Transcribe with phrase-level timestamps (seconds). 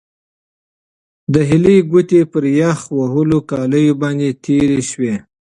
[1.33, 5.15] د هیلې ګوتې پر یخ وهلو کالیو باندې تېرې شوې.